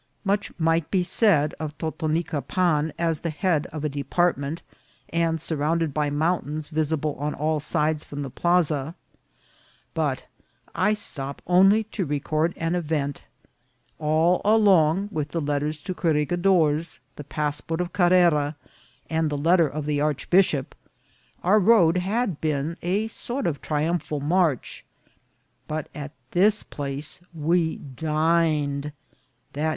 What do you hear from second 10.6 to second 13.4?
I stop only to record an event.